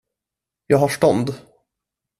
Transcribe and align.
Jag 0.67 0.77
har 0.77 0.87
stånd. 0.87 1.35